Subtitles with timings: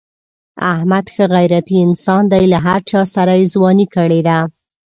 [0.73, 2.43] احمد ښه غیرتی انسان دی.
[2.53, 4.37] له هر چاسره یې ځواني کړې ده.